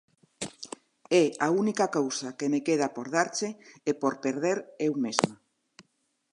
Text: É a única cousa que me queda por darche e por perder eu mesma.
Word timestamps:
É 1.23 1.25
a 1.47 1.49
única 1.61 1.85
cousa 1.97 2.35
que 2.37 2.47
me 2.53 2.63
queda 2.67 2.87
por 2.95 3.07
darche 3.17 3.49
e 3.89 3.91
por 4.01 4.13
perder 4.25 4.57
eu 4.87 4.93
mesma. 5.05 5.35